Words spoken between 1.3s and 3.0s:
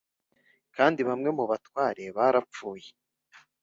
mu batware barapfuye